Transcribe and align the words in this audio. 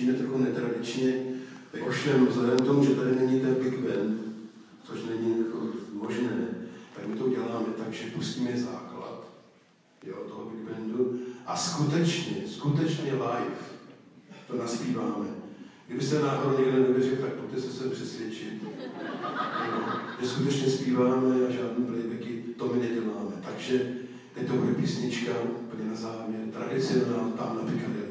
rozloučíme 0.00 0.12
trochu 0.12 0.38
netradičně, 0.38 1.14
jakožtem 1.72 2.26
vzhledem 2.26 2.58
k 2.58 2.66
tomu, 2.66 2.84
že 2.84 2.94
tady 2.94 3.16
není 3.16 3.40
ten 3.40 3.54
Big 3.54 3.78
Band, 3.78 4.20
což 4.84 5.00
není 5.10 5.38
jako 5.38 5.58
možné, 5.92 6.48
tak 6.96 7.06
my 7.06 7.16
to 7.16 7.24
uděláme 7.24 7.66
tak, 7.78 7.92
že 7.92 8.10
pustíme 8.10 8.50
základ 8.56 9.30
jo, 10.06 10.16
toho 10.28 10.50
Big 10.50 10.70
Bandu 10.70 11.18
a 11.46 11.56
skutečně, 11.56 12.36
skutečně 12.46 13.12
live 13.12 13.56
to 14.48 14.56
naspíváme. 14.56 15.26
Kdybyste 15.86 16.18
náhodou 16.18 16.58
někdo 16.58 16.78
nevěřil, 16.78 17.16
tak 17.16 17.32
pojďte 17.32 17.60
se 17.60 17.72
sem 17.72 17.90
přesvědčit. 17.90 18.62
Jo, 19.66 19.82
že 20.20 20.28
skutečně 20.28 20.70
zpíváme 20.70 21.46
a 21.46 21.50
žádný 21.50 21.84
playbacky, 21.84 22.44
to 22.58 22.72
my 22.74 22.80
neděláme. 22.80 23.32
Takže 23.44 23.92
teď 24.34 24.46
to 24.46 24.52
bude 24.52 24.74
písnička 24.74 25.32
úplně 25.42 25.90
na 25.90 25.96
závěr, 25.96 26.40
tradicionál 26.52 27.30
tam 27.38 27.56
na 27.56 27.62
Piccadilly. 27.62 28.09